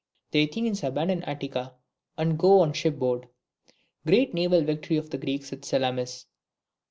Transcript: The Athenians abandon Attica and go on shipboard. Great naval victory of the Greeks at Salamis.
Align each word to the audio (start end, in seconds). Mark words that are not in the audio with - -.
The 0.31 0.41
Athenians 0.45 0.83
abandon 0.83 1.21
Attica 1.25 1.75
and 2.17 2.35
go 2.39 2.61
on 2.61 2.73
shipboard. 2.73 3.27
Great 4.03 4.33
naval 4.33 4.63
victory 4.63 4.97
of 4.97 5.11
the 5.11 5.19
Greeks 5.19 5.53
at 5.53 5.63
Salamis. 5.63 6.25